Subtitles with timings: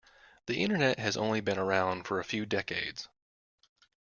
[0.47, 3.07] The internet has only been around for a few decades.